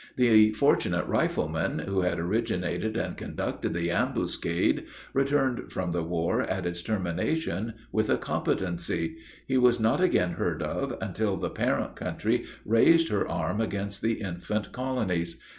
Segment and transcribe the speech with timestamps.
[0.15, 6.65] The fortunate rifleman, who had originated and conducted the ambuscade, returned from the war, at
[6.65, 9.17] its termination, with a competency.
[9.45, 14.13] He was not again heard of, until the parent country raised her arm against the
[14.21, 15.39] infant colonies.